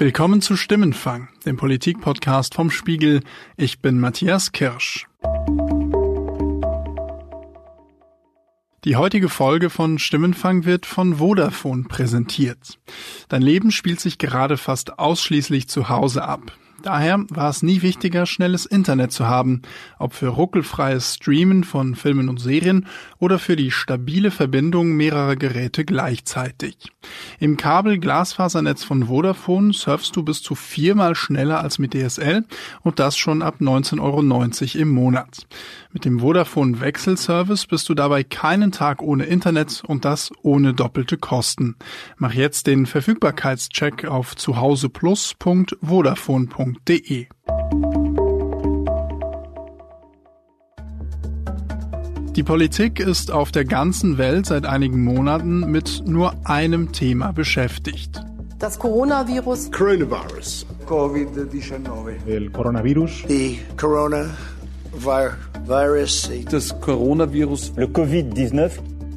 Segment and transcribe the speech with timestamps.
[0.00, 3.20] Willkommen zu Stimmenfang, dem Politikpodcast vom Spiegel.
[3.56, 5.08] Ich bin Matthias Kirsch.
[8.84, 12.78] Die heutige Folge von Stimmenfang wird von Vodafone präsentiert.
[13.28, 16.52] Dein Leben spielt sich gerade fast ausschließlich zu Hause ab.
[16.88, 19.60] Daher war es nie wichtiger, schnelles Internet zu haben,
[19.98, 22.86] ob für ruckelfreies Streamen von Filmen und Serien
[23.18, 26.78] oder für die stabile Verbindung mehrerer Geräte gleichzeitig.
[27.40, 32.46] Im Kabel-Glasfasernetz von Vodafone surfst du bis zu viermal schneller als mit DSL
[32.80, 35.46] und das schon ab 19,90 Euro im Monat.
[35.98, 41.16] Mit dem Vodafone Wechselservice bist du dabei keinen Tag ohne Internet und das ohne doppelte
[41.16, 41.74] Kosten.
[42.18, 47.26] Mach jetzt den Verfügbarkeitscheck auf zuhauseplus.vodafone.de.
[52.36, 58.22] Die Politik ist auf der ganzen Welt seit einigen Monaten mit nur einem Thema beschäftigt.
[58.60, 59.72] Das Coronavirus.
[59.72, 60.64] Coronavirus.
[60.86, 62.28] COVID-19.
[62.28, 63.24] El coronavirus.
[63.26, 64.26] The Corona
[64.92, 65.47] virus.
[65.68, 67.74] Das Coronavirus.
[67.76, 68.70] Le Covid-19.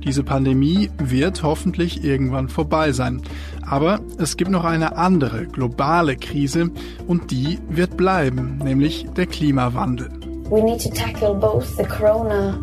[0.04, 3.22] Diese Pandemie wird hoffentlich irgendwann vorbei sein.
[3.70, 6.70] Aber es gibt noch eine andere globale Krise
[7.08, 10.10] und die wird bleiben, nämlich der Klimawandel.
[10.50, 12.60] We need to tackle both the corona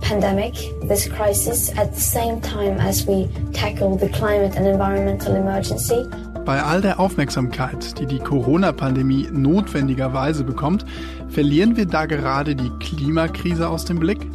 [0.00, 0.54] pandemic,
[0.86, 6.06] this crisis, at the same time as we tackle the climate and environmental emergency.
[6.48, 10.86] Bei all der Aufmerksamkeit, die die Corona-Pandemie notwendigerweise bekommt,
[11.28, 14.26] verlieren wir da gerade die Klimakrise aus dem Blick?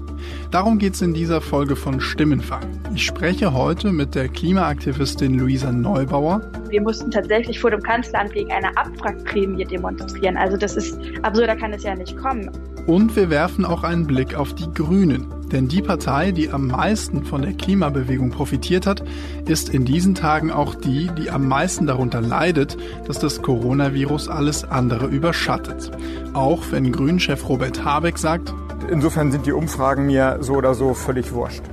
[0.51, 2.61] Darum geht es in dieser Folge von Stimmenfang.
[2.93, 6.41] Ich spreche heute mit der Klimaaktivistin Luisa Neubauer.
[6.69, 10.37] Wir mussten tatsächlich vor dem Kanzleramt gegen eine Abwrackprämie demonstrieren.
[10.37, 12.47] Also das ist absurder kann es ja nicht kommen.
[12.85, 15.25] Und wir werfen auch einen Blick auf die Grünen.
[15.53, 19.03] Denn die Partei, die am meisten von der Klimabewegung profitiert hat,
[19.45, 22.75] ist in diesen Tagen auch die, die am meisten darunter leidet,
[23.07, 25.91] dass das Coronavirus alles andere überschattet.
[26.33, 28.53] Auch wenn Grünchef Robert Habeck sagt,
[28.89, 31.63] Insofern sind die Umfragen mir so oder so völlig wurscht.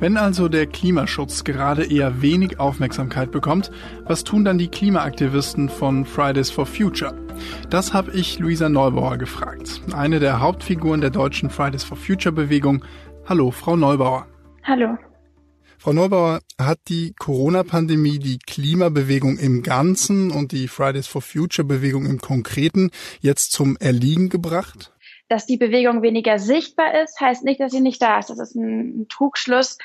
[0.00, 3.70] Wenn also der Klimaschutz gerade eher wenig Aufmerksamkeit bekommt,
[4.04, 7.14] was tun dann die Klimaaktivisten von Fridays for Future?
[7.68, 12.84] Das habe ich Luisa Neubauer gefragt, eine der Hauptfiguren der deutschen Fridays for Future Bewegung.
[13.28, 14.26] Hallo, Frau Neubauer.
[14.64, 14.96] Hallo.
[15.76, 22.06] Frau Neubauer, hat die Corona-Pandemie die Klimabewegung im Ganzen und die Fridays for Future Bewegung
[22.06, 22.90] im Konkreten
[23.20, 24.92] jetzt zum Erliegen gebracht?
[25.28, 28.30] dass die Bewegung weniger sichtbar ist, heißt nicht, dass sie nicht da ist.
[28.30, 29.78] Das ist ein, ein Trugschluss.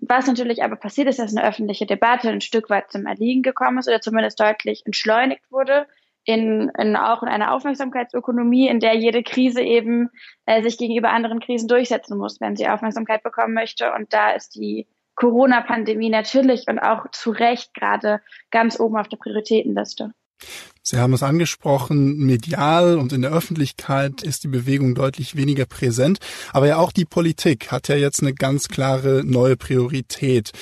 [0.00, 3.78] Was natürlich aber passiert ist, dass eine öffentliche Debatte ein Stück weit zum Erliegen gekommen
[3.78, 5.86] ist oder zumindest deutlich entschleunigt wurde.
[6.24, 10.10] In, in auch in einer Aufmerksamkeitsökonomie, in der jede Krise eben
[10.44, 13.92] äh, sich gegenüber anderen Krisen durchsetzen muss, wenn sie Aufmerksamkeit bekommen möchte.
[13.94, 18.20] Und da ist die Corona-Pandemie natürlich und auch zu Recht gerade
[18.50, 20.12] ganz oben auf der Prioritätenliste.
[20.82, 26.18] Sie haben es angesprochen, medial und in der Öffentlichkeit ist die Bewegung deutlich weniger präsent.
[26.54, 30.52] Aber ja auch die Politik hat ja jetzt eine ganz klare neue Priorität.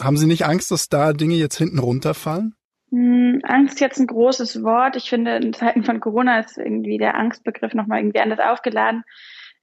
[0.00, 2.55] Haben Sie nicht Angst, dass da Dinge jetzt hinten runterfallen?
[2.90, 4.96] Hm, Angst jetzt ein großes Wort.
[4.96, 9.02] Ich finde, in Zeiten von Corona ist irgendwie der Angstbegriff nochmal irgendwie anders aufgeladen.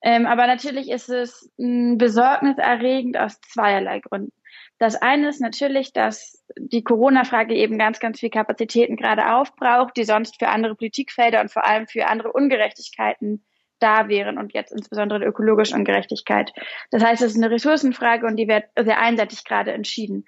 [0.01, 4.33] Ähm, aber natürlich ist es mh, besorgniserregend aus zweierlei Gründen.
[4.77, 10.03] Das eine ist natürlich, dass die Corona-Frage eben ganz, ganz viel Kapazitäten gerade aufbraucht, die
[10.03, 13.45] sonst für andere Politikfelder und vor allem für andere Ungerechtigkeiten
[13.79, 16.53] da wären und jetzt insbesondere die ökologische Ungerechtigkeit.
[16.91, 20.25] Das heißt, es ist eine Ressourcenfrage und die wird sehr einseitig gerade entschieden.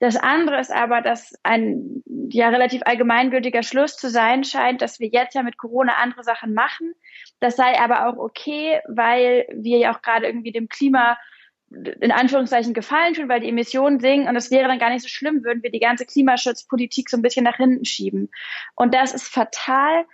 [0.00, 5.08] Das andere ist aber, dass ein ja relativ allgemeingültiger Schluss zu sein scheint, dass wir
[5.08, 6.94] jetzt ja mit Corona andere Sachen machen.
[7.40, 11.18] Das sei aber auch okay, weil wir ja auch gerade irgendwie dem Klima
[11.70, 15.08] in Anführungszeichen gefallen tun, weil die Emissionen sinken und es wäre dann gar nicht so
[15.08, 18.30] schlimm, würden wir die ganze Klimaschutzpolitik so ein bisschen nach hinten schieben.
[18.76, 20.04] Und das ist fatal,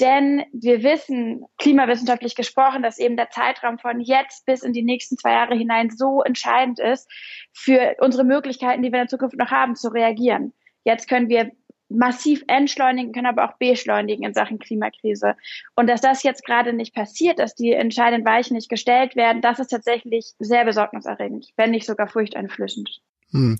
[0.00, 5.18] denn wir wissen, klimawissenschaftlich gesprochen, dass eben der Zeitraum von jetzt bis in die nächsten
[5.18, 7.10] zwei Jahre hinein so entscheidend ist
[7.52, 10.54] für unsere Möglichkeiten, die wir in Zukunft noch haben, zu reagieren.
[10.84, 11.52] Jetzt können wir
[11.96, 15.34] massiv entschleunigen, können aber auch beschleunigen in Sachen Klimakrise.
[15.76, 19.58] Und dass das jetzt gerade nicht passiert, dass die entscheidenden Weichen nicht gestellt werden, das
[19.58, 23.00] ist tatsächlich sehr besorgniserregend, wenn nicht sogar furchteinflößend.
[23.30, 23.58] Hm.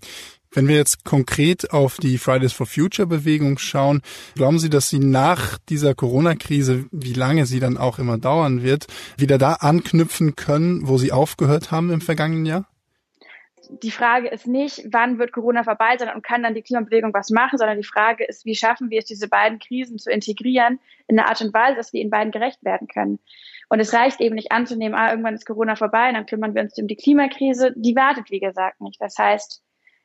[0.55, 4.03] Wenn wir jetzt konkret auf die Fridays for Future Bewegung schauen,
[4.35, 8.87] glauben Sie, dass Sie nach dieser Corona-Krise, wie lange sie dann auch immer dauern wird,
[9.17, 12.67] wieder da anknüpfen können, wo Sie aufgehört haben im vergangenen Jahr?
[13.83, 17.31] Die Frage ist nicht, wann wird Corona vorbei sein und kann dann die Klimabewegung was
[17.31, 20.79] machen, sondern die Frage ist, wie schaffen wir es, diese beiden Krisen zu integrieren
[21.09, 23.19] in einer Art und Weise, dass wir ihnen beiden gerecht werden können.
[23.69, 26.77] Und es reicht eben nicht anzunehmen, ah, irgendwann ist Corona vorbei, dann kümmern wir uns
[26.79, 27.73] um die Klimakrise.
[27.77, 29.01] Die wartet, wie gesagt, nicht.
[29.01, 29.63] Das heißt,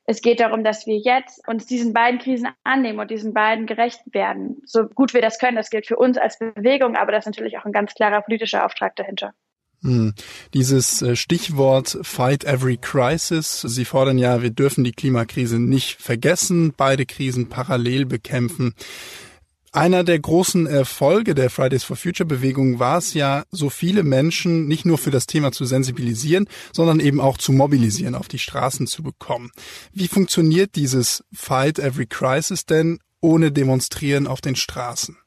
[0.10, 4.00] Es geht darum, dass wir jetzt uns diesen beiden Krisen annehmen und diesen beiden gerecht
[4.14, 4.62] werden.
[4.66, 7.58] So gut wir das können, das gilt für uns als Bewegung, aber das ist natürlich
[7.58, 9.34] auch ein ganz klarer politischer Auftrag dahinter.
[9.88, 10.14] Hm.
[10.54, 13.62] Dieses äh, Stichwort Fight Every Crisis.
[13.62, 18.74] Sie fordern ja, wir dürfen die Klimakrise nicht vergessen, beide Krisen parallel bekämpfen.
[19.72, 24.68] Einer der großen Erfolge der Fridays for Future Bewegung war es ja, so viele Menschen
[24.68, 28.88] nicht nur für das Thema zu sensibilisieren, sondern eben auch zu mobilisieren, auf die Straßen
[28.88, 29.52] zu bekommen.
[29.94, 35.18] Wie funktioniert dieses Fight Every Crisis denn ohne Demonstrieren auf den Straßen?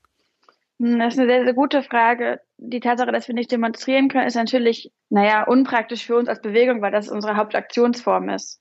[0.81, 2.41] Hm, das ist eine sehr, sehr gute Frage.
[2.59, 6.83] Die Tatsache, dass wir nicht demonstrieren können, ist natürlich, naja, unpraktisch für uns als Bewegung,
[6.83, 8.61] weil das unsere Hauptaktionsform ist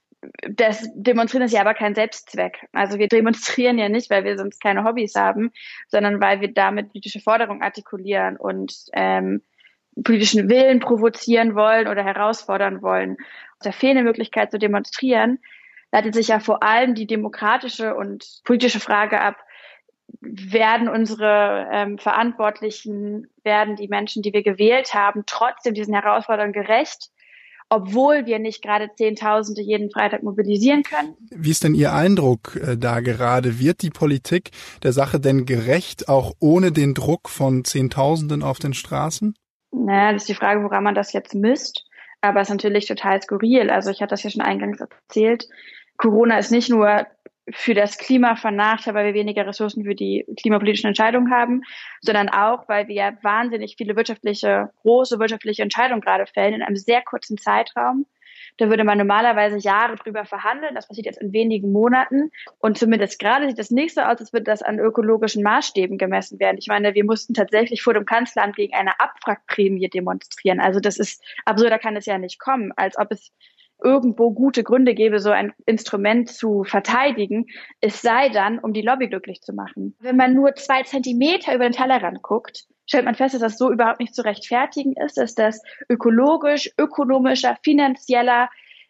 [0.50, 2.68] das Demonstrieren ist ja aber kein Selbstzweck.
[2.74, 5.52] Also wir demonstrieren ja nicht, weil wir sonst keine Hobbys haben,
[5.88, 9.42] sondern weil wir damit politische Forderungen artikulieren und ähm,
[10.04, 13.18] politischen Willen provozieren wollen oder herausfordern wollen.
[13.60, 15.40] Aus der fehlenden Möglichkeit zu demonstrieren,
[15.92, 19.38] leitet sich ja vor allem die demokratische und politische Frage ab,
[20.22, 27.10] werden unsere ähm, Verantwortlichen, werden die Menschen, die wir gewählt haben, trotzdem diesen Herausforderungen gerecht?
[27.70, 31.16] obwohl wir nicht gerade Zehntausende jeden Freitag mobilisieren können.
[31.30, 33.60] Wie ist denn Ihr Eindruck äh, da gerade?
[33.60, 34.50] Wird die Politik
[34.82, 39.36] der Sache denn gerecht, auch ohne den Druck von Zehntausenden auf den Straßen?
[39.72, 41.86] Naja, das ist die Frage, woran man das jetzt misst.
[42.22, 43.70] Aber es ist natürlich total skurril.
[43.70, 45.48] Also ich hatte das ja schon eingangs erzählt.
[45.98, 47.06] Corona ist nicht nur
[47.54, 51.62] für das Klima von Nachteil, weil wir weniger Ressourcen für die klimapolitischen Entscheidungen haben,
[52.02, 57.02] sondern auch, weil wir wahnsinnig viele wirtschaftliche, große wirtschaftliche Entscheidungen gerade fällen in einem sehr
[57.02, 58.06] kurzen Zeitraum.
[58.58, 60.76] Da würde man normalerweise Jahre drüber verhandeln.
[60.76, 62.30] Das passiert jetzt in wenigen Monaten.
[62.60, 66.40] Und zumindest gerade sieht das nicht so aus, als würde das an ökologischen Maßstäben gemessen
[66.40, 66.58] werden.
[66.58, 70.60] Ich meine, wir mussten tatsächlich vor dem Kanzleramt gegen eine Abwrackprämie demonstrieren.
[70.60, 73.32] Also das ist absurder kann es ja nicht kommen, als ob es
[73.84, 77.48] irgendwo gute Gründe gäbe, so ein Instrument zu verteidigen,
[77.82, 79.96] es sei dann, um die Lobby glücklich zu machen.
[80.00, 83.72] Wenn man nur zwei Zentimeter über den Tellerrand guckt, stellt man fest, dass das so
[83.72, 88.50] überhaupt nicht zu rechtfertigen ist, dass das ökologisch, ökonomischer, finanzieller,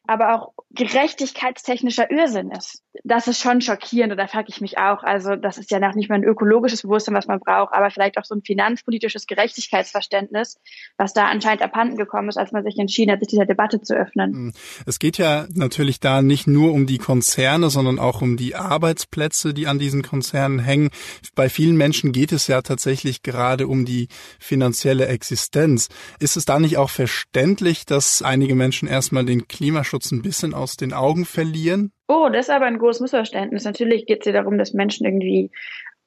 [0.09, 2.81] aber auch gerechtigkeitstechnischer Irrsinn ist.
[3.03, 5.03] Das ist schon schockierend und da frage ich mich auch.
[5.03, 8.17] Also das ist ja noch nicht mal ein ökologisches Bewusstsein, was man braucht, aber vielleicht
[8.17, 10.57] auch so ein finanzpolitisches Gerechtigkeitsverständnis,
[10.97, 13.95] was da anscheinend abhanden gekommen ist, als man sich entschieden hat, sich dieser Debatte zu
[13.95, 14.33] öffnen.
[14.33, 14.53] Hm.
[14.87, 19.53] Es geht ja natürlich da nicht nur um die Konzerne, sondern auch um die Arbeitsplätze,
[19.53, 20.89] die an diesen Konzernen hängen.
[21.35, 24.07] Bei vielen Menschen geht es ja tatsächlich gerade um die
[24.39, 25.89] finanzielle Existenz.
[26.19, 30.77] Ist es da nicht auch verständlich, dass einige Menschen erstmal den Klimaschutz ein bisschen aus
[30.77, 31.91] den Augen verlieren?
[32.07, 33.63] Oh, das ist aber ein großes Missverständnis.
[33.63, 35.51] Natürlich geht es hier darum, dass Menschen irgendwie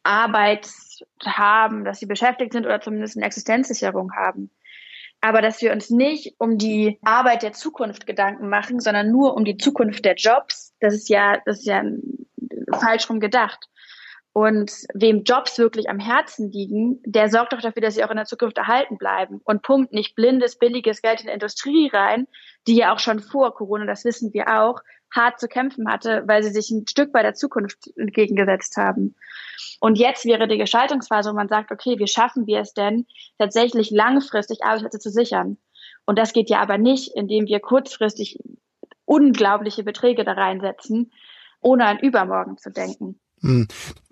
[0.02, 0.68] Arbeit
[1.24, 4.50] haben, dass sie beschäftigt sind oder zumindest eine Existenzsicherung haben.
[5.20, 9.44] Aber dass wir uns nicht um die Arbeit der Zukunft Gedanken machen, sondern nur um
[9.44, 11.84] die Zukunft der Jobs, das ist ja, das ist ja
[12.72, 13.68] falsch rum gedacht.
[14.34, 18.16] Und wem Jobs wirklich am Herzen liegen, der sorgt doch dafür, dass sie auch in
[18.16, 22.26] der Zukunft erhalten bleiben und pumpt nicht blindes, billiges Geld in die Industrie rein,
[22.66, 24.80] die ja auch schon vor Corona, das wissen wir auch,
[25.14, 29.14] hart zu kämpfen hatte, weil sie sich ein Stück bei der Zukunft entgegengesetzt haben.
[29.80, 33.06] Und jetzt wäre die Gestaltungsphase, wo man sagt, okay, wie schaffen wir es denn,
[33.38, 35.58] tatsächlich langfristig Arbeitsplätze zu sichern?
[36.06, 38.38] Und das geht ja aber nicht, indem wir kurzfristig
[39.04, 41.12] unglaubliche Beträge da reinsetzen,
[41.60, 43.20] ohne an Übermorgen zu denken.
[43.42, 43.68] Hm.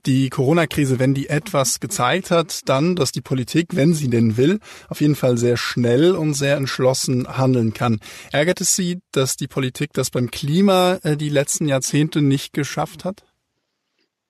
[0.06, 4.58] Die Corona-Krise, wenn die etwas gezeigt hat, dann, dass die Politik, wenn sie denn will,
[4.88, 8.00] auf jeden Fall sehr schnell und sehr entschlossen handeln kann.
[8.32, 13.04] Ärgert es Sie, dass die Politik das beim Klima äh, die letzten Jahrzehnte nicht geschafft
[13.04, 13.24] hat?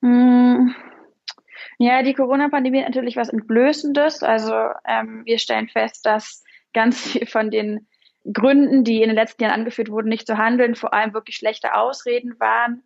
[0.01, 0.75] Hm.
[1.77, 4.23] Ja, die Corona-Pandemie hat natürlich was Entblößendes.
[4.23, 4.53] Also
[4.85, 6.43] ähm, wir stellen fest, dass
[6.73, 7.87] ganz viel von den
[8.31, 11.75] Gründen, die in den letzten Jahren angeführt wurden, nicht zu handeln, vor allem wirklich schlechte
[11.75, 12.83] Ausreden waren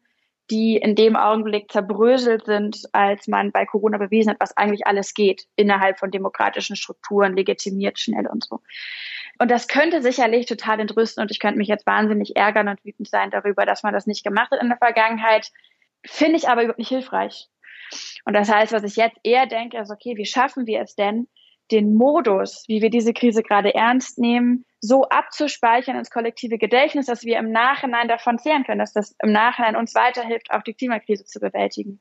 [0.52, 5.14] die in dem Augenblick zerbröselt sind, als man bei Corona bewiesen hat, was eigentlich alles
[5.14, 8.62] geht innerhalb von demokratischen Strukturen, legitimiert schnell und so.
[9.40, 13.08] Und das könnte sicherlich total entrüsten und ich könnte mich jetzt wahnsinnig ärgern und wütend
[13.08, 15.52] sein darüber, dass man das nicht gemacht hat in der Vergangenheit.
[16.06, 17.50] Finde ich aber überhaupt nicht hilfreich.
[18.24, 21.28] Und das heißt, was ich jetzt eher denke, ist, okay, wie schaffen wir es denn,
[21.72, 27.24] den Modus, wie wir diese Krise gerade ernst nehmen, so abzuspeichern ins kollektive Gedächtnis, dass
[27.24, 31.26] wir im Nachhinein davon zehren können, dass das im Nachhinein uns weiterhilft, auch die Klimakrise
[31.26, 32.00] zu bewältigen.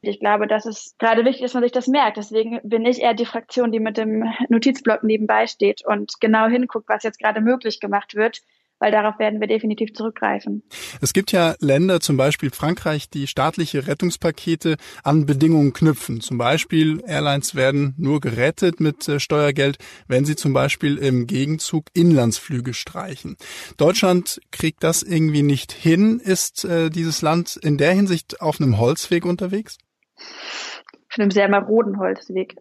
[0.00, 2.16] Ich glaube, das ist gerade wichtig, dass man sich das merkt.
[2.16, 6.88] Deswegen bin ich eher die Fraktion, die mit dem Notizblock nebenbei steht und genau hinguckt,
[6.88, 8.40] was jetzt gerade möglich gemacht wird,
[8.82, 10.64] weil darauf werden wir definitiv zurückgreifen.
[11.00, 16.20] Es gibt ja Länder, zum Beispiel Frankreich, die staatliche Rettungspakete an Bedingungen knüpfen.
[16.20, 21.84] Zum Beispiel Airlines werden nur gerettet mit äh, Steuergeld, wenn sie zum Beispiel im Gegenzug
[21.94, 23.36] Inlandsflüge streichen.
[23.76, 26.18] Deutschland kriegt das irgendwie nicht hin.
[26.18, 29.78] Ist äh, dieses Land in der Hinsicht auf einem Holzweg unterwegs?
[30.18, 32.56] Auf einem sehr maroden Holzweg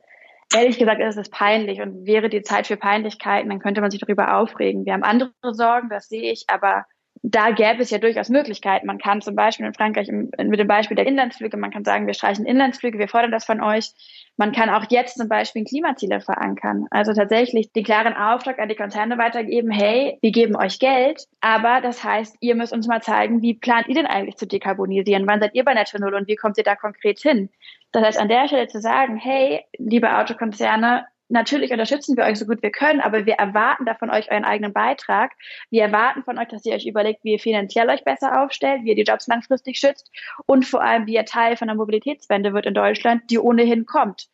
[0.53, 4.00] ehrlich gesagt ist es peinlich und wäre die Zeit für Peinlichkeiten, dann könnte man sich
[4.00, 4.86] darüber aufregen.
[4.86, 6.86] Wir haben andere Sorgen, das sehe ich, aber
[7.24, 8.88] da gäbe es ja durchaus Möglichkeiten.
[8.88, 12.15] Man kann zum Beispiel in Frankreich mit dem Beispiel der Inlandsflüge, man kann sagen, wir
[12.15, 13.91] streichen Inlandsflüge, wir fordern das von euch.
[14.38, 16.88] Man kann auch jetzt zum Beispiel Klimaziele verankern.
[16.89, 21.81] Also tatsächlich den klaren Auftrag an die Konzerne weitergeben, hey, wir geben euch Geld, aber
[21.81, 25.27] das heißt, ihr müsst uns mal zeigen, wie plant ihr denn eigentlich zu dekarbonisieren?
[25.27, 27.50] Wann seid ihr bei Netto Null und wie kommt ihr da konkret hin?
[27.91, 32.45] Das heißt, an der Stelle zu sagen, hey, liebe Autokonzerne, natürlich unterstützen wir euch so
[32.45, 35.33] gut wir können, aber wir erwarten da von euch euren eigenen Beitrag.
[35.69, 38.89] Wir erwarten von euch, dass ihr euch überlegt, wie ihr finanziell euch besser aufstellt, wie
[38.89, 40.12] ihr die Jobs langfristig schützt
[40.45, 44.27] und vor allem, wie ihr Teil von der Mobilitätswende wird in Deutschland, die ohnehin kommt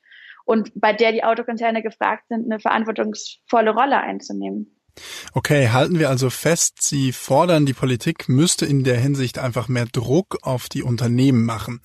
[0.45, 4.76] und bei der die Autokonzerne gefragt sind, eine verantwortungsvolle Rolle einzunehmen.
[5.33, 9.85] Okay, halten wir also fest, Sie fordern, die Politik müsste in der Hinsicht einfach mehr
[9.85, 11.81] Druck auf die Unternehmen machen.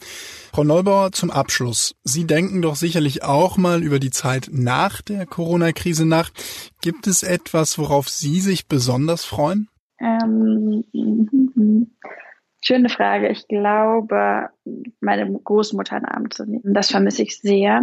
[0.53, 1.95] Frau Neubauer, zum Abschluss.
[2.05, 6.31] Sie denken doch sicherlich auch mal über die Zeit nach der Corona-Krise nach.
[6.81, 9.69] Gibt es etwas, worauf Sie sich besonders freuen?
[10.01, 10.85] Ähm,
[12.61, 13.29] schöne Frage.
[13.29, 14.49] Ich glaube,
[15.01, 16.75] meine Großmutter in Arm zu nehmen.
[16.75, 17.83] Das vermisse ich sehr.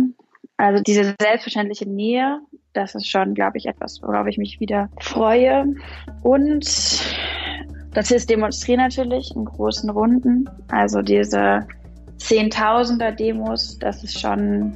[0.59, 2.41] Also diese selbstverständliche Nähe,
[2.73, 5.73] das ist schon, glaube ich, etwas, worauf ich mich wieder freue.
[6.21, 6.65] Und
[7.93, 10.49] das ist Demonstrieren natürlich in großen Runden.
[10.67, 11.65] Also diese
[12.17, 14.75] Zehntausender Demos, das ist schon,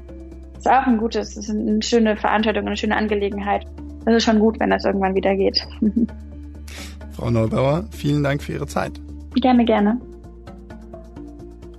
[0.58, 3.68] ist auch ein gutes, das ist eine schöne Veranstaltung, eine schöne Angelegenheit.
[4.06, 5.68] Das ist schon gut, wenn das irgendwann wieder geht.
[7.12, 9.02] Frau Neubauer, vielen Dank für Ihre Zeit.
[9.36, 10.00] Gerne, gerne.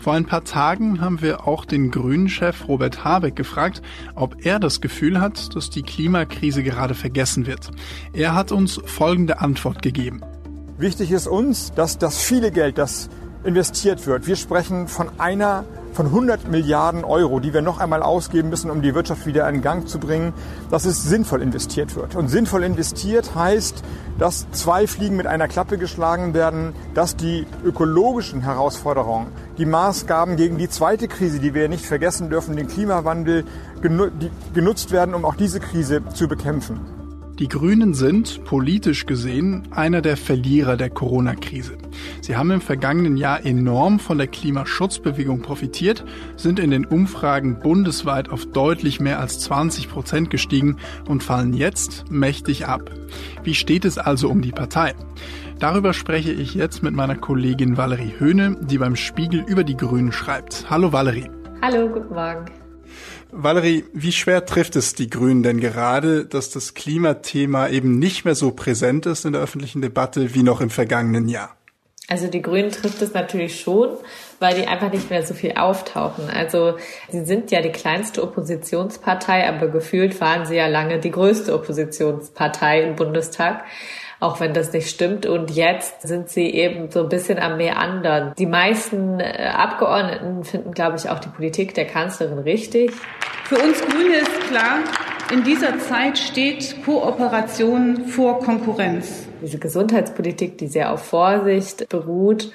[0.04, 3.80] Vor ein paar Tagen haben wir auch den Grünen-Chef Robert Habeck gefragt,
[4.14, 7.70] ob er das Gefühl hat, dass die Klimakrise gerade vergessen wird.
[8.12, 10.20] Er hat uns folgende Antwort gegeben.
[10.76, 13.08] Wichtig ist uns, dass das viele Geld, das
[13.44, 14.26] investiert wird.
[14.26, 18.82] Wir sprechen von einer von 100 Milliarden Euro, die wir noch einmal ausgeben müssen, um
[18.82, 20.32] die Wirtschaft wieder in Gang zu bringen,
[20.70, 22.16] dass es sinnvoll investiert wird.
[22.16, 23.82] Und sinnvoll investiert heißt,
[24.18, 30.58] dass zwei Fliegen mit einer Klappe geschlagen werden, dass die ökologischen Herausforderungen, die Maßgaben gegen
[30.58, 33.44] die zweite Krise, die wir nicht vergessen dürfen, den Klimawandel,
[34.54, 36.80] genutzt werden, um auch diese Krise zu bekämpfen.
[37.40, 41.76] Die Grünen sind, politisch gesehen, einer der Verlierer der Corona-Krise.
[42.20, 46.04] Sie haben im vergangenen Jahr enorm von der Klimaschutzbewegung profitiert,
[46.36, 50.76] sind in den Umfragen bundesweit auf deutlich mehr als 20 Prozent gestiegen
[51.08, 52.88] und fallen jetzt mächtig ab.
[53.42, 54.94] Wie steht es also um die Partei?
[55.58, 60.12] Darüber spreche ich jetzt mit meiner Kollegin Valerie Höhne, die beim Spiegel über die Grünen
[60.12, 60.68] schreibt.
[60.68, 61.30] Hallo Valerie.
[61.62, 62.46] Hallo, guten Morgen.
[63.30, 68.34] Valerie, wie schwer trifft es die Grünen denn gerade, dass das Klimathema eben nicht mehr
[68.34, 71.56] so präsent ist in der öffentlichen Debatte wie noch im vergangenen Jahr?
[72.06, 73.96] Also die Grünen trifft es natürlich schon,
[74.38, 76.28] weil die einfach nicht mehr so viel auftauchen.
[76.28, 76.76] Also
[77.10, 82.82] sie sind ja die kleinste Oppositionspartei, aber gefühlt waren sie ja lange die größte Oppositionspartei
[82.82, 83.64] im Bundestag
[84.20, 85.26] auch wenn das nicht stimmt.
[85.26, 88.34] Und jetzt sind sie eben so ein bisschen am Meandern.
[88.38, 92.92] Die meisten äh, Abgeordneten finden, glaube ich, auch die Politik der Kanzlerin richtig.
[93.44, 94.78] Für uns Grüne ist klar,
[95.32, 99.26] in dieser Zeit steht Kooperation vor Konkurrenz.
[99.42, 102.50] Diese Gesundheitspolitik, die sehr auf Vorsicht beruht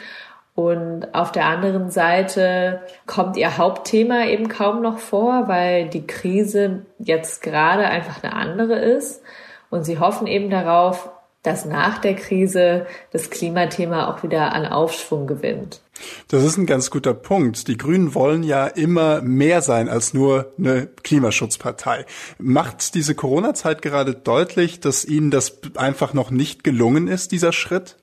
[0.59, 6.85] und auf der anderen Seite kommt ihr Hauptthema eben kaum noch vor, weil die Krise
[6.97, 9.21] jetzt gerade einfach eine andere ist.
[9.69, 11.11] Und sie hoffen eben darauf,
[11.43, 15.81] dass nach der Krise das Klimathema auch wieder an Aufschwung gewinnt.
[16.29, 17.67] Das ist ein ganz guter Punkt.
[17.67, 22.05] Die Grünen wollen ja immer mehr sein als nur eine Klimaschutzpartei.
[22.37, 27.97] Macht diese Corona-Zeit gerade deutlich, dass Ihnen das einfach noch nicht gelungen ist, dieser Schritt?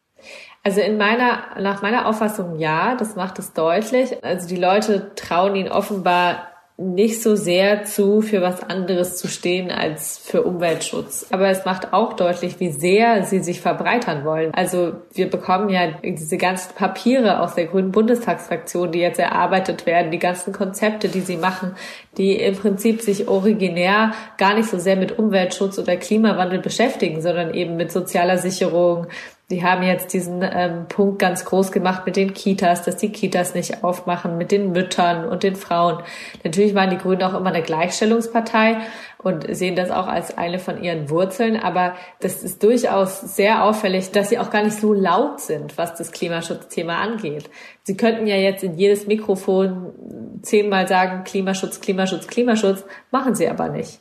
[0.62, 4.25] Also in meiner, nach meiner Auffassung ja, das macht es deutlich.
[4.25, 9.71] Also die Leute trauen ihnen offenbar nicht so sehr zu, für was anderes zu stehen
[9.71, 11.26] als für Umweltschutz.
[11.30, 14.52] Aber es macht auch deutlich, wie sehr sie sich verbreitern wollen.
[14.52, 20.11] Also wir bekommen ja diese ganzen Papiere aus der Grünen Bundestagsfraktion, die jetzt erarbeitet werden,
[20.11, 21.75] die ganzen Konzepte, die sie machen,
[22.18, 27.54] die im Prinzip sich originär gar nicht so sehr mit Umweltschutz oder Klimawandel beschäftigen, sondern
[27.54, 29.06] eben mit sozialer Sicherung,
[29.49, 33.55] Die haben jetzt diesen ähm, Punkt ganz groß gemacht mit den Kitas, dass die Kitas
[33.55, 36.03] nicht aufmachen, mit den Müttern und den Frauen.
[36.43, 38.79] Natürlich waren die Grünen auch immer eine Gleichstellungspartei
[39.19, 41.57] und sehen das auch als eine von ihren Wurzeln.
[41.57, 45.95] Aber das ist durchaus sehr auffällig, dass sie auch gar nicht so laut sind, was
[45.95, 47.49] das Klimaschutzthema angeht.
[47.85, 49.93] Sie könnten ja jetzt in jedes Mikrofon
[50.43, 54.00] zehnmal sagen, Klimaschutz, Klimaschutz, Klimaschutz, machen sie aber nicht.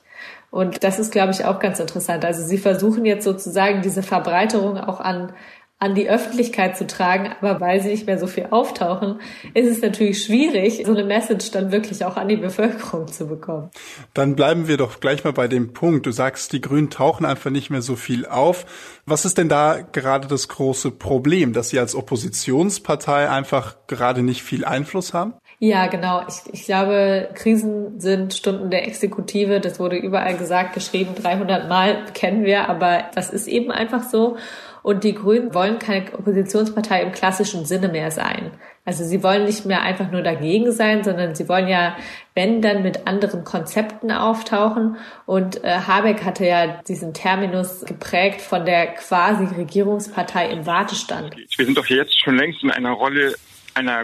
[0.56, 2.24] Und das ist, glaube ich, auch ganz interessant.
[2.24, 5.34] Also sie versuchen jetzt sozusagen diese Verbreiterung auch an
[5.78, 9.20] an die Öffentlichkeit zu tragen, aber weil sie nicht mehr so viel auftauchen,
[9.54, 13.70] ist es natürlich schwierig, so eine Message dann wirklich auch an die Bevölkerung zu bekommen.
[14.14, 16.06] Dann bleiben wir doch gleich mal bei dem Punkt.
[16.06, 18.66] Du sagst, die Grünen tauchen einfach nicht mehr so viel auf.
[19.06, 24.44] Was ist denn da gerade das große Problem, dass sie als Oppositionspartei einfach gerade nicht
[24.44, 25.34] viel Einfluss haben?
[25.60, 26.22] Ja, genau.
[26.28, 29.60] Ich, ich glaube, Krisen sind Stunden der Exekutive.
[29.60, 34.38] Das wurde überall gesagt, geschrieben, 300 Mal kennen wir, aber das ist eben einfach so.
[34.84, 38.52] Und die Grünen wollen keine Oppositionspartei im klassischen Sinne mehr sein.
[38.84, 41.98] Also sie wollen nicht mehr einfach nur dagegen sein, sondern sie wollen ja,
[42.36, 44.98] wenn dann mit anderen Konzepten auftauchen.
[45.26, 51.36] Und äh, Habeck hatte ja diesen Terminus geprägt von der quasi Regierungspartei im Wartestand.
[51.36, 53.34] Wir sind doch jetzt schon längst in einer Rolle
[53.74, 54.04] einer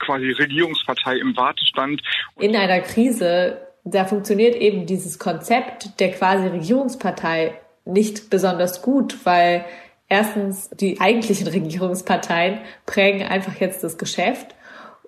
[0.00, 2.02] quasi Regierungspartei im Wartestand.
[2.38, 9.64] In einer Krise, da funktioniert eben dieses Konzept der quasi Regierungspartei nicht besonders gut, weil
[10.08, 14.54] erstens die eigentlichen Regierungsparteien prägen einfach jetzt das Geschäft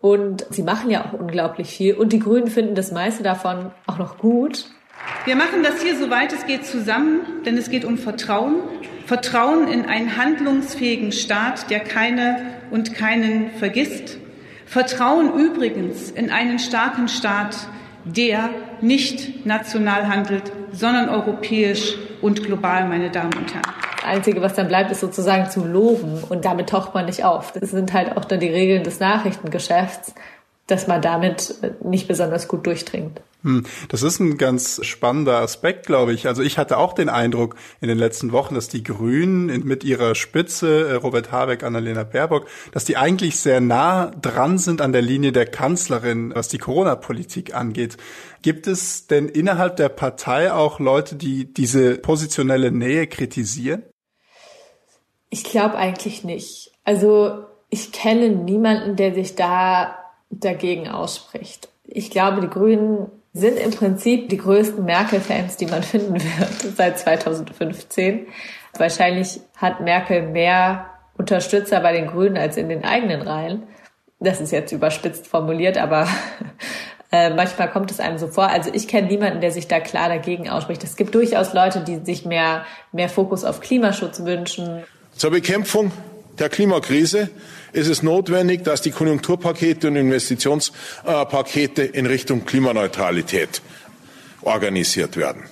[0.01, 3.99] und sie machen ja auch unglaublich viel und die Grünen finden das meiste davon auch
[3.99, 4.67] noch gut.
[5.25, 8.57] Wir machen das hier, soweit es geht, zusammen, denn es geht um Vertrauen.
[9.07, 14.19] Vertrauen in einen handlungsfähigen Staat, der keine und keinen vergisst.
[14.67, 17.57] Vertrauen übrigens in einen starken Staat,
[18.05, 23.63] der nicht national handelt, sondern europäisch und global, meine Damen und Herren.
[23.97, 27.53] Das Einzige, was dann bleibt, ist sozusagen zu loben und damit taucht man nicht auf.
[27.53, 30.15] Das sind halt auch dann die Regeln des Nachrichtengeschäfts,
[30.67, 33.21] dass man damit nicht besonders gut durchdringt.
[33.43, 36.27] Hm, das ist ein ganz spannender Aspekt, glaube ich.
[36.27, 40.15] Also ich hatte auch den Eindruck in den letzten Wochen, dass die Grünen mit ihrer
[40.15, 45.03] Spitze, äh, Robert Habeck, Annalena Baerbock, dass die eigentlich sehr nah dran sind an der
[45.03, 47.99] Linie der Kanzlerin, was die Corona-Politik angeht.
[48.41, 53.83] Gibt es denn innerhalb der Partei auch Leute, die diese positionelle Nähe kritisieren?
[55.29, 56.73] Ich glaube eigentlich nicht.
[56.85, 59.99] Also ich kenne niemanden, der sich da
[60.41, 61.69] dagegen ausspricht.
[61.87, 66.99] Ich glaube, die Grünen sind im Prinzip die größten Merkel-Fans, die man finden wird seit
[66.99, 68.27] 2015.
[68.77, 73.65] Wahrscheinlich hat Merkel mehr Unterstützer bei den Grünen als in den eigenen Reihen.
[74.21, 76.09] Das ist jetzt überspitzt formuliert, aber
[77.13, 78.49] äh, manchmal kommt es einem so vor.
[78.49, 80.83] Also ich kenne niemanden, der sich da klar dagegen ausspricht.
[80.83, 84.85] Es gibt durchaus Leute, die sich mehr, mehr Fokus auf Klimaschutz wünschen.
[85.13, 85.93] Zur Bekämpfung
[86.39, 87.31] der Klimakrise
[87.75, 93.61] ist es notwendig, dass die Konjunkturpakete und Investitionspakete in Richtung Klimaneutralität
[94.43, 95.43] organisiert werden.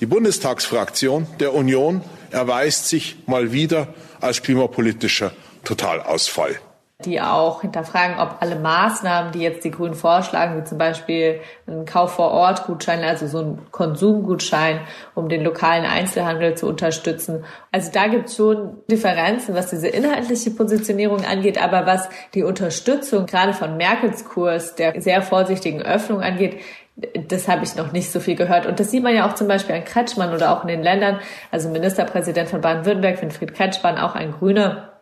[0.00, 5.32] Die Bundestagsfraktion der Union erweist sich mal wieder als klimapolitischer
[5.64, 6.60] Totalausfall
[7.04, 11.84] die auch hinterfragen, ob alle Maßnahmen, die jetzt die Grünen vorschlagen, wie zum Beispiel ein
[11.84, 14.80] Kauf vor Ort Gutschein, also so ein Konsumgutschein,
[15.14, 17.44] um den lokalen Einzelhandel zu unterstützen.
[17.70, 23.26] Also da gibt es schon Differenzen, was diese inhaltliche Positionierung angeht, aber was die Unterstützung
[23.26, 26.60] gerade von Merkels Kurs, der sehr vorsichtigen Öffnung angeht,
[27.28, 28.64] das habe ich noch nicht so viel gehört.
[28.64, 31.20] Und das sieht man ja auch zum Beispiel an Kretschmann oder auch in den Ländern.
[31.50, 34.95] Also Ministerpräsident von Baden-Württemberg, Winfried Kretschmann, auch ein Grüner,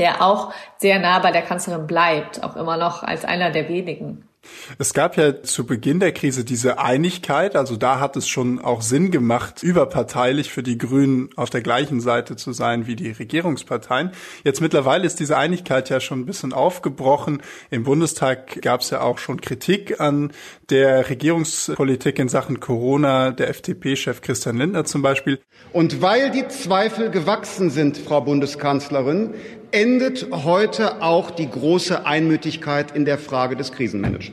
[0.00, 4.29] der auch sehr nah bei der Kanzlerin bleibt, auch immer noch als einer der wenigen.
[4.78, 8.82] Es gab ja zu Beginn der Krise diese Einigkeit, also da hat es schon auch
[8.82, 14.12] Sinn gemacht, überparteilich für die Grünen auf der gleichen Seite zu sein wie die Regierungsparteien.
[14.44, 17.42] Jetzt mittlerweile ist diese Einigkeit ja schon ein bisschen aufgebrochen.
[17.70, 20.32] Im Bundestag gab es ja auch schon Kritik an
[20.70, 25.40] der Regierungspolitik in Sachen Corona, der FDP-Chef Christian Lindner zum Beispiel.
[25.72, 29.34] Und weil die Zweifel gewachsen sind, Frau Bundeskanzlerin,
[29.72, 34.29] endet heute auch die große Einmütigkeit in der Frage des Krisenmanagements.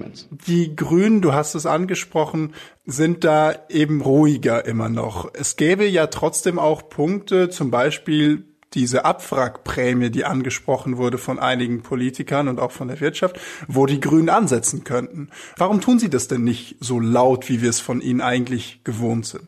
[0.48, 2.54] Die Grünen, du hast es angesprochen,
[2.86, 5.32] sind da eben ruhiger immer noch.
[5.34, 11.82] Es gäbe ja trotzdem auch Punkte, zum Beispiel diese Abwrackprämie, die angesprochen wurde von einigen
[11.82, 15.30] Politikern und auch von der Wirtschaft, wo die Grünen ansetzen könnten.
[15.56, 19.26] Warum tun sie das denn nicht so laut, wie wir es von ihnen eigentlich gewohnt
[19.26, 19.48] sind?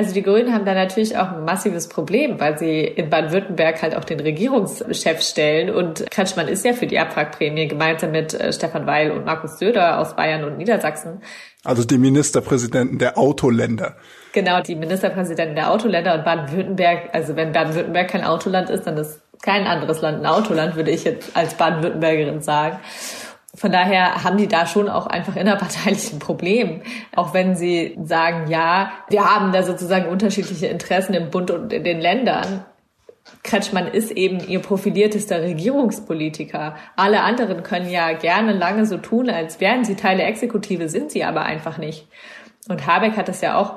[0.00, 3.94] Also die Grünen haben da natürlich auch ein massives Problem, weil sie in Baden-Württemberg halt
[3.94, 5.68] auch den Regierungschef stellen.
[5.68, 9.98] Und Kretschmann ist ja für die Abwrackprämie gemeinsam mit äh, Stefan Weil und Markus Söder
[9.98, 11.20] aus Bayern und Niedersachsen.
[11.64, 13.96] Also die Ministerpräsidenten der Autoländer.
[14.32, 17.10] Genau, die Ministerpräsidenten der Autoländer und Baden-Württemberg.
[17.12, 21.04] Also wenn Baden-Württemberg kein Autoland ist, dann ist kein anderes Land ein Autoland, würde ich
[21.04, 22.78] jetzt als Baden-Württembergerin sagen.
[23.60, 26.80] Von daher haben die da schon auch einfach innerparteilich ein Problem.
[27.14, 31.84] Auch wenn sie sagen, ja, wir haben da sozusagen unterschiedliche Interessen im Bund und in
[31.84, 32.64] den Ländern.
[33.42, 36.74] Kretschmann ist eben ihr profiliertester Regierungspolitiker.
[36.96, 41.10] Alle anderen können ja gerne lange so tun, als wären sie Teil der Exekutive, sind
[41.10, 42.08] sie aber einfach nicht.
[42.70, 43.74] Und Habeck hat das ja auch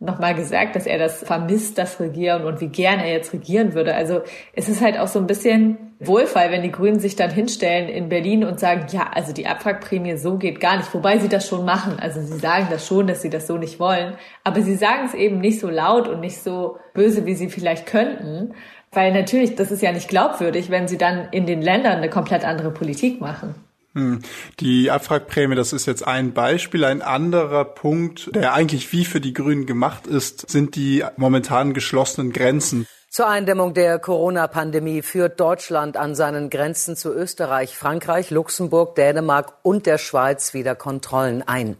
[0.00, 3.94] nochmal gesagt, dass er das vermisst, das Regieren und wie gern er jetzt regieren würde.
[3.94, 4.22] Also
[4.54, 8.08] es ist halt auch so ein bisschen Wohlfall, wenn die Grünen sich dann hinstellen in
[8.08, 11.64] Berlin und sagen, ja, also die Abwrackprämie so geht gar nicht, wobei sie das schon
[11.64, 11.98] machen.
[11.98, 15.14] Also sie sagen das schon, dass sie das so nicht wollen, aber sie sagen es
[15.14, 18.54] eben nicht so laut und nicht so böse, wie sie vielleicht könnten,
[18.92, 22.44] weil natürlich, das ist ja nicht glaubwürdig, wenn sie dann in den Ländern eine komplett
[22.44, 23.54] andere Politik machen.
[23.94, 24.20] Hm.
[24.58, 26.84] Die Abwrackprämie, das ist jetzt ein Beispiel.
[26.84, 32.32] Ein anderer Punkt, der eigentlich wie für die Grünen gemacht ist, sind die momentan geschlossenen
[32.32, 32.86] Grenzen.
[33.14, 39.86] Zur Eindämmung der Corona-Pandemie führt Deutschland an seinen Grenzen zu Österreich, Frankreich, Luxemburg, Dänemark und
[39.86, 41.76] der Schweiz wieder Kontrollen ein.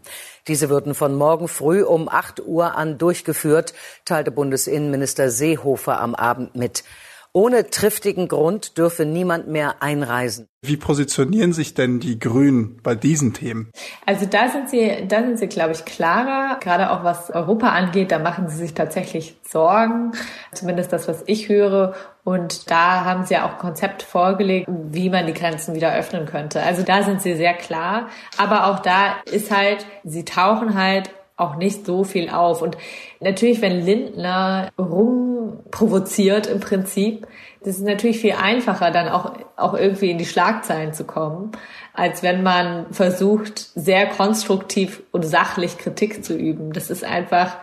[0.47, 3.73] Diese würden von morgen früh um 8 Uhr an durchgeführt,
[4.05, 6.85] teilte Bundesinnenminister Seehofer am Abend mit.
[7.35, 10.47] Ohne triftigen Grund dürfe niemand mehr einreisen.
[10.61, 13.71] Wie positionieren sich denn die Grünen bei diesen Themen?
[14.05, 16.57] Also da sind sie, da sind sie, glaube ich, klarer.
[16.61, 20.13] Gerade auch was Europa angeht, da machen sie sich tatsächlich Sorgen.
[20.53, 21.93] Zumindest das, was ich höre.
[22.23, 26.27] Und da haben sie ja auch ein Konzept vorgelegt, wie man die Grenzen wieder öffnen
[26.27, 26.63] könnte.
[26.63, 28.07] Also da sind sie sehr klar.
[28.37, 32.61] Aber auch da ist halt, sie tauchen halt auch nicht so viel auf.
[32.61, 32.77] Und
[33.19, 37.27] natürlich, wenn Lindner rumprovoziert im Prinzip,
[37.61, 41.51] das ist natürlich viel einfacher, dann auch, auch irgendwie in die Schlagzeilen zu kommen,
[41.93, 46.73] als wenn man versucht, sehr konstruktiv und sachlich Kritik zu üben.
[46.73, 47.57] Das ist einfach,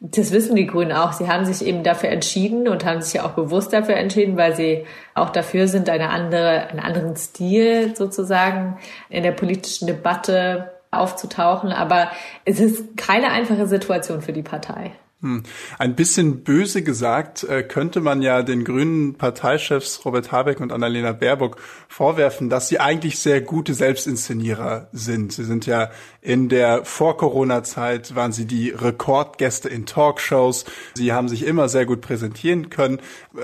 [0.00, 1.12] das wissen die Grünen auch.
[1.12, 4.54] Sie haben sich eben dafür entschieden und haben sich ja auch bewusst dafür entschieden, weil
[4.54, 4.84] sie
[5.14, 11.72] auch dafür sind, eine andere, einen anderen Stil sozusagen in der politischen Debatte aufzutauchen.
[11.72, 12.10] Aber
[12.44, 14.92] es ist keine einfache Situation für die Partei.
[15.22, 15.44] Hm.
[15.78, 21.12] Ein bisschen böse gesagt, äh, könnte man ja den grünen Parteichefs Robert Habeck und Annalena
[21.12, 25.32] Baerbock vorwerfen, dass sie eigentlich sehr gute Selbstinszenierer sind.
[25.32, 25.90] Sie sind ja
[26.22, 30.64] in der Vor-Corona-Zeit waren sie die Rekordgäste in Talkshows.
[30.94, 32.98] Sie haben sich immer sehr gut präsentieren können.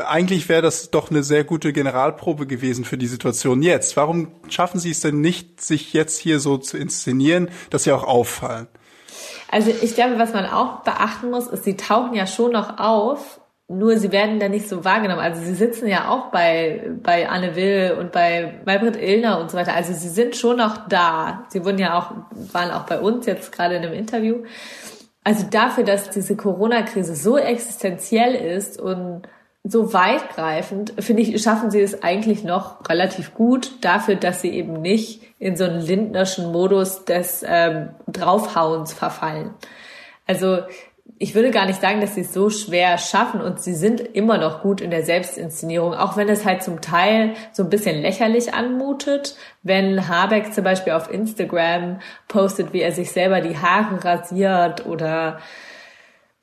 [0.05, 3.97] Eigentlich wäre das doch eine sehr gute Generalprobe gewesen für die Situation jetzt.
[3.97, 8.05] Warum schaffen Sie es denn nicht, sich jetzt hier so zu inszenieren, dass Sie auch
[8.05, 8.67] auffallen?
[9.51, 13.41] Also ich glaube, was man auch beachten muss, ist, sie tauchen ja schon noch auf,
[13.69, 15.21] nur sie werden da nicht so wahrgenommen.
[15.21, 19.57] Also sie sitzen ja auch bei, bei Anne Will und bei Maybrit Illner und so
[19.59, 19.75] weiter.
[19.75, 21.45] Also sie sind schon noch da.
[21.49, 22.13] Sie wurden ja auch,
[22.53, 24.43] waren auch bei uns jetzt gerade in einem Interview.
[25.23, 29.23] Also dafür, dass diese Corona-Krise so existenziell ist und
[29.69, 34.81] so weitgreifend, finde ich, schaffen sie es eigentlich noch relativ gut dafür, dass sie eben
[34.81, 39.51] nicht in so einen lindnerschen Modus des ähm, Draufhauens verfallen.
[40.27, 40.59] Also
[41.19, 44.39] ich würde gar nicht sagen, dass sie es so schwer schaffen und sie sind immer
[44.39, 48.55] noch gut in der Selbstinszenierung, auch wenn es halt zum Teil so ein bisschen lächerlich
[48.55, 54.87] anmutet, wenn Habeck zum Beispiel auf Instagram postet, wie er sich selber die Haare rasiert
[54.87, 55.39] oder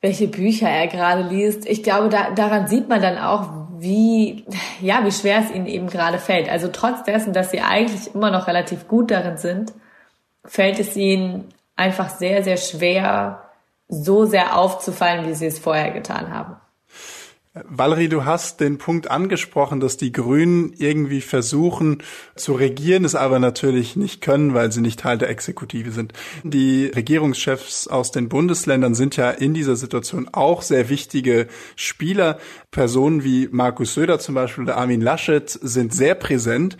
[0.00, 1.66] welche Bücher er gerade liest.
[1.66, 4.44] Ich glaube, da, daran sieht man dann auch, wie,
[4.80, 6.48] ja, wie schwer es ihnen eben gerade fällt.
[6.48, 9.72] Also trotz dessen, dass sie eigentlich immer noch relativ gut darin sind,
[10.44, 13.42] fällt es ihnen einfach sehr, sehr schwer,
[13.88, 16.56] so sehr aufzufallen, wie sie es vorher getan haben.
[17.64, 22.02] Valerie, du hast den Punkt angesprochen, dass die Grünen irgendwie versuchen
[22.34, 26.12] zu regieren, es aber natürlich nicht können, weil sie nicht Teil der Exekutive sind.
[26.42, 32.38] Die Regierungschefs aus den Bundesländern sind ja in dieser Situation auch sehr wichtige Spieler.
[32.70, 36.76] Personen wie Markus Söder zum Beispiel oder Armin Laschet sind sehr präsent.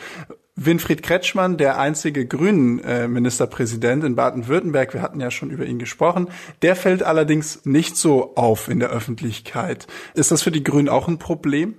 [0.59, 5.79] Winfried Kretschmann, der einzige grünen äh, Ministerpräsident in Baden-Württemberg, wir hatten ja schon über ihn
[5.79, 6.29] gesprochen,
[6.63, 9.87] der fällt allerdings nicht so auf in der Öffentlichkeit.
[10.15, 11.75] Ist das für die Grünen auch ein Problem?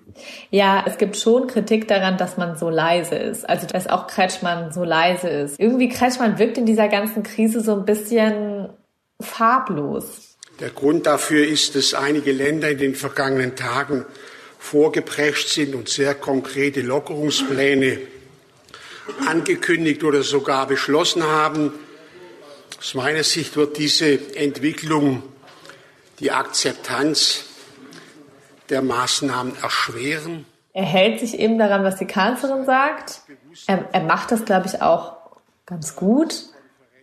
[0.52, 3.50] Ja, es gibt schon Kritik daran, dass man so leise ist.
[3.50, 5.60] Also, dass auch Kretschmann so leise ist.
[5.60, 8.70] Irgendwie Kretschmann wirkt in dieser ganzen Krise so ein bisschen
[9.20, 10.38] farblos.
[10.60, 14.06] Der Grund dafür ist, dass einige Länder in den vergangenen Tagen
[14.60, 17.98] vorgeprescht sind und sehr konkrete Lockerungspläne
[19.28, 21.74] angekündigt oder sogar beschlossen haben.
[22.80, 25.24] Aus meiner Sicht wird diese Entwicklung
[26.20, 27.46] die Akzeptanz
[28.70, 30.46] der Maßnahmen erschweren.
[30.74, 33.22] Er hält sich eben daran, was die Kanzlerin sagt.
[33.66, 35.14] Er, er macht das, glaube ich, auch
[35.66, 36.44] ganz gut.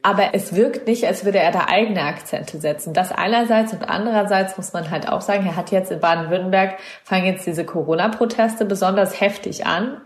[0.02, 2.92] Aber es wirkt nicht, als würde er da eigene Akzente setzen.
[2.92, 7.24] Das einerseits und andererseits muss man halt auch sagen, er hat jetzt in Baden-Württemberg, fangen
[7.24, 10.02] jetzt diese Corona-Proteste besonders heftig an.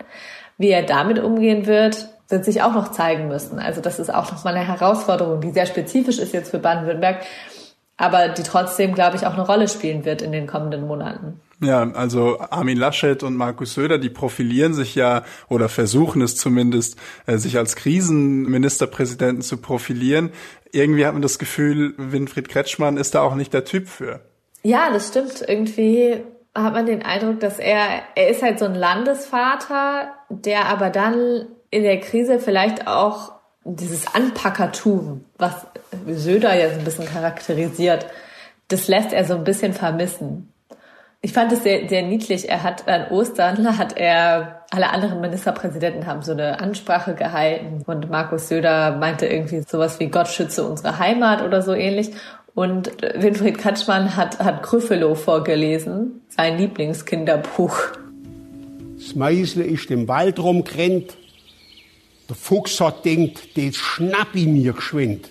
[0.58, 3.58] Wie er damit umgehen wird, wird sich auch noch zeigen müssen.
[3.58, 7.24] Also das ist auch nochmal eine Herausforderung, die sehr spezifisch ist jetzt für Baden-Württemberg,
[7.96, 11.40] aber die trotzdem, glaube ich, auch eine Rolle spielen wird in den kommenden Monaten.
[11.60, 16.96] Ja, also Armin Laschet und Markus Söder, die profilieren sich ja oder versuchen es zumindest,
[17.26, 20.30] äh, sich als Krisenministerpräsidenten zu profilieren.
[20.70, 24.20] Irgendwie hat man das Gefühl, Winfried Kretschmann ist da auch nicht der Typ für.
[24.62, 25.42] Ja, das stimmt.
[25.46, 26.22] Irgendwie
[26.62, 31.46] hat man den Eindruck, dass er, er ist halt so ein Landesvater, der aber dann
[31.70, 33.32] in der Krise vielleicht auch
[33.64, 35.66] dieses Anpackertum, was
[36.06, 38.06] Söder ja so ein bisschen charakterisiert,
[38.68, 40.52] das lässt er so ein bisschen vermissen.
[41.20, 42.48] Ich fand es sehr, sehr niedlich.
[42.48, 48.10] Er hat an Ostern hat er alle anderen Ministerpräsidenten haben so eine Ansprache gehalten und
[48.10, 52.12] Markus Söder meinte irgendwie sowas wie Gott schütze unsere Heimat oder so ähnlich.
[52.54, 57.76] Und Winfried Katschmann hat, hat Krüffelow vorgelesen, sein Lieblingskinderbuch.
[58.96, 61.16] Das Meisle ist im Wald rumgerannt.
[62.28, 65.30] Der Fuchs hat denkt, das schnapp ich mir geschwind.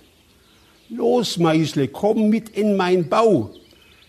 [0.90, 3.52] Los, Meisle, komm mit in mein Bau.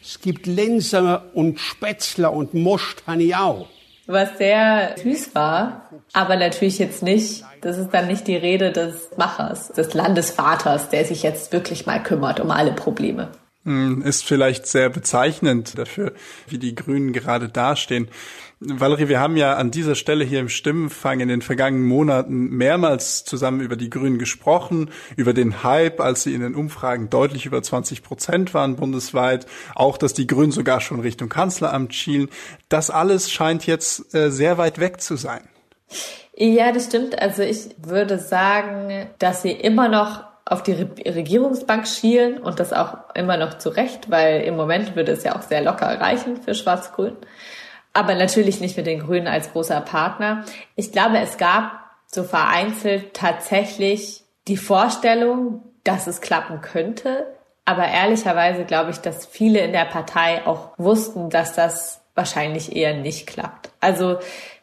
[0.02, 3.68] Es gibt Lenser und Spätzler und Most habe auch.
[4.08, 9.10] Was sehr süß war, aber natürlich jetzt nicht, das ist dann nicht die Rede des
[9.16, 13.28] Machers, des Landesvaters, der sich jetzt wirklich mal kümmert um alle Probleme.
[13.68, 16.14] Hm, ist vielleicht sehr bezeichnend dafür,
[16.46, 18.08] wie die Grünen gerade dastehen.
[18.60, 23.24] Valerie, wir haben ja an dieser Stelle hier im Stimmenfang in den vergangenen Monaten mehrmals
[23.24, 27.62] zusammen über die Grünen gesprochen, über den Hype, als sie in den Umfragen deutlich über
[27.62, 32.30] 20 Prozent waren bundesweit, auch, dass die Grünen sogar schon Richtung Kanzleramt schielen.
[32.70, 35.42] Das alles scheint jetzt äh, sehr weit weg zu sein.
[36.34, 37.20] Ja, das stimmt.
[37.20, 43.14] Also ich würde sagen, dass sie immer noch auf die Regierungsbank schielen und das auch
[43.14, 46.54] immer noch zu Recht, weil im Moment würde es ja auch sehr locker reichen für
[46.54, 47.16] Schwarz-Grün
[47.98, 50.44] aber natürlich nicht mit den Grünen als großer Partner.
[50.76, 51.72] Ich glaube, es gab
[52.06, 57.26] so vereinzelt tatsächlich die Vorstellung, dass es klappen könnte.
[57.64, 62.94] Aber ehrlicherweise glaube ich, dass viele in der Partei auch wussten, dass das wahrscheinlich eher
[62.94, 63.70] nicht klappt.
[63.80, 64.18] Also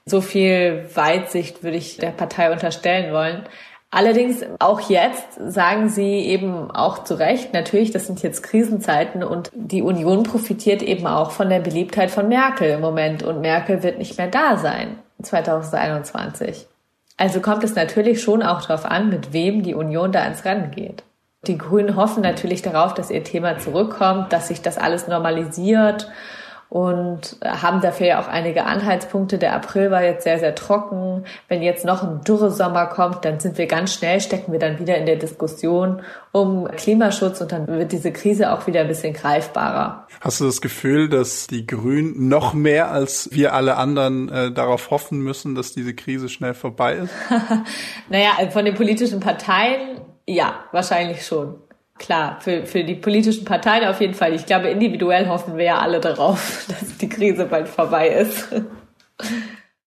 [0.06, 3.44] so viel Weitsicht würde ich der Partei unterstellen wollen.
[3.92, 9.52] Allerdings auch jetzt sagen sie eben auch zu Recht, natürlich, das sind jetzt Krisenzeiten und
[9.54, 13.98] die Union profitiert eben auch von der Beliebtheit von Merkel im Moment und Merkel wird
[13.98, 16.68] nicht mehr da sein 2021.
[17.18, 20.72] Also kommt es natürlich schon auch darauf an, mit wem die Union da ins Rennen
[20.72, 21.04] geht.
[21.48, 26.10] Die Grünen hoffen natürlich darauf, dass ihr Thema zurückkommt, dass sich das alles normalisiert
[26.76, 29.38] und haben dafür ja auch einige Anhaltspunkte.
[29.38, 31.24] Der April war jetzt sehr, sehr trocken.
[31.48, 34.98] Wenn jetzt noch ein Dürresommer kommt, dann sind wir ganz schnell, stecken wir dann wieder
[34.98, 36.02] in der Diskussion
[36.34, 40.06] um Klimaschutz und dann wird diese Krise auch wieder ein bisschen greifbarer.
[40.20, 44.92] Hast du das Gefühl, dass die Grünen noch mehr als wir alle anderen äh, darauf
[44.92, 47.14] hoffen müssen, dass diese Krise schnell vorbei ist?
[48.10, 51.56] naja, von den politischen Parteien, ja, wahrscheinlich schon.
[51.98, 54.34] Klar, für, für die politischen Parteien auf jeden Fall.
[54.34, 58.50] Ich glaube, individuell hoffen wir ja alle darauf, dass die Krise bald vorbei ist.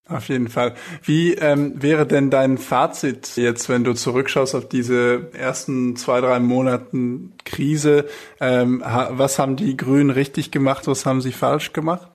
[0.09, 0.75] Auf jeden Fall.
[1.03, 6.41] Wie ähm, wäre denn dein Fazit jetzt, wenn du zurückschaust auf diese ersten zwei, drei
[6.41, 8.07] Monaten Krise?
[8.41, 10.87] Ähm, was haben die Grünen richtig gemacht?
[10.87, 12.11] Was haben sie falsch gemacht?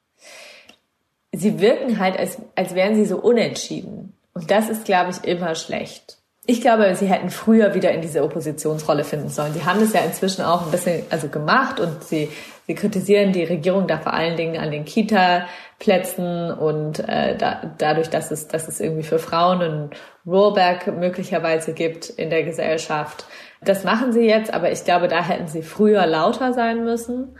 [1.31, 4.13] Sie wirken halt, als, als wären sie so unentschieden.
[4.33, 6.17] Und das ist, glaube ich, immer schlecht.
[6.45, 9.53] Ich glaube, sie hätten früher wieder in diese Oppositionsrolle finden sollen.
[9.53, 12.29] Sie haben das ja inzwischen auch ein bisschen also gemacht und sie,
[12.67, 18.09] sie kritisieren die Regierung da vor allen Dingen an den Kita-Plätzen und äh, da, dadurch,
[18.09, 19.89] dass es, dass es irgendwie für Frauen einen
[20.27, 23.25] Rollback möglicherweise gibt in der Gesellschaft.
[23.61, 27.37] Das machen sie jetzt, aber ich glaube, da hätten sie früher lauter sein müssen.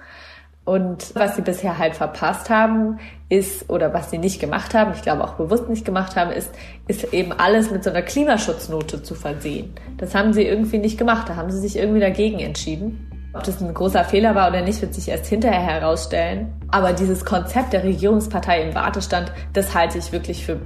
[0.64, 3.00] Und was sie bisher halt verpasst haben,
[3.34, 6.52] ist, oder was sie nicht gemacht haben, ich glaube auch bewusst nicht gemacht haben, ist,
[6.88, 9.74] ist eben alles mit so einer Klimaschutznote zu versehen.
[9.98, 11.28] Das haben sie irgendwie nicht gemacht.
[11.30, 13.10] Da haben sie sich irgendwie dagegen entschieden.
[13.34, 16.54] Ob das ein großer Fehler war oder nicht, wird sich erst hinterher herausstellen.
[16.70, 20.60] Aber dieses Konzept der Regierungspartei im Wartestand, das halte ich wirklich für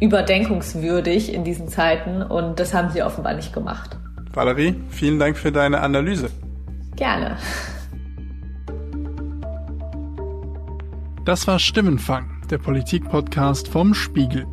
[0.00, 3.96] überdenkungswürdig in diesen Zeiten und das haben sie offenbar nicht gemacht.
[4.32, 6.30] Valerie, vielen Dank für deine Analyse.
[6.94, 7.36] Gerne.
[11.24, 14.46] Das war Stimmenfang, der Politikpodcast vom Spiegel.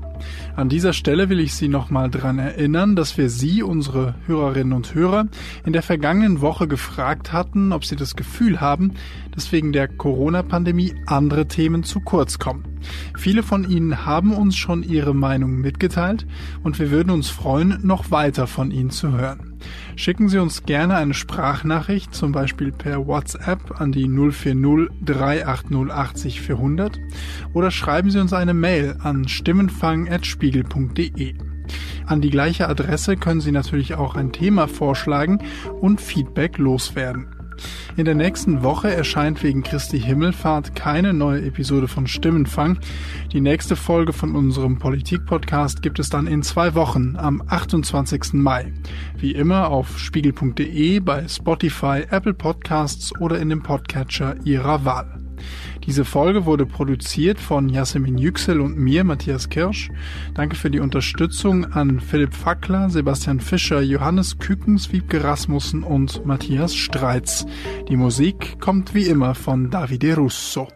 [0.55, 4.95] An dieser Stelle will ich Sie nochmal dran erinnern, dass wir Sie, unsere Hörerinnen und
[4.95, 5.27] Hörer,
[5.65, 8.93] in der vergangenen Woche gefragt hatten, ob Sie das Gefühl haben,
[9.35, 12.70] dass wegen der Corona-Pandemie andere Themen zu kurz kommen.
[13.17, 16.25] Viele von Ihnen haben uns schon ihre Meinung mitgeteilt
[16.63, 19.59] und wir würden uns freuen, noch weiter von Ihnen zu hören.
[19.95, 26.41] Schicken Sie uns gerne eine Sprachnachricht, zum Beispiel per WhatsApp an die 040 380 80
[26.41, 26.99] 400
[27.53, 31.33] oder schreiben Sie uns eine Mail an stimmenfang.spiegel.de.
[32.05, 35.39] An die gleiche Adresse können Sie natürlich auch ein Thema vorschlagen
[35.79, 37.27] und Feedback loswerden.
[37.97, 42.79] In der nächsten Woche erscheint wegen Christi Himmelfahrt keine neue Episode von Stimmenfang.
[43.31, 48.33] Die nächste Folge von unserem Politik-Podcast gibt es dann in zwei Wochen am 28.
[48.33, 48.73] Mai.
[49.17, 55.30] Wie immer auf spiegel.de, bei Spotify, Apple Podcasts oder in dem Podcatcher Ihrer Wahl.
[55.85, 59.89] Diese Folge wurde produziert von Yasemin Yüksel und mir, Matthias Kirsch.
[60.33, 66.75] Danke für die Unterstützung an Philipp Fackler, Sebastian Fischer, Johannes Kükens, Wiebke Rasmussen und Matthias
[66.75, 67.45] Streitz.
[67.89, 70.67] Die Musik kommt wie immer von Davide Russo.